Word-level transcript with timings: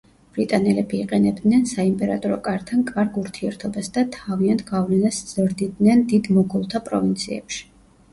ბრიტანელები 0.35 0.99
იყენებდნენ 0.99 1.65
საიმპერატორო 1.71 2.39
კართან 2.47 2.85
კარგ 2.91 3.19
ურთიერთობას 3.23 3.91
და 3.97 4.05
თავიანთ 4.15 4.63
გავლენას 4.71 5.19
ზრდიდნენ 5.35 6.03
დიდ 6.15 6.31
მოგოლთა 6.39 6.83
პროვინციებში. 6.89 7.63